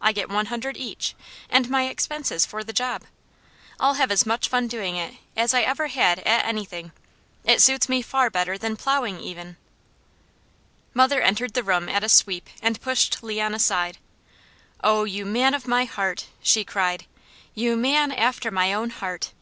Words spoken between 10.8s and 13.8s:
Mother entered the room at a sweep, and pushed Leon